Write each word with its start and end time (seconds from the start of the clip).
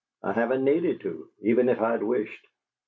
I 0.23 0.33
haven't 0.33 0.63
needed 0.63 1.01
to 1.01 1.29
even 1.43 1.69
if 1.69 1.79
I'd 1.79 2.01
wished. 2.01 2.47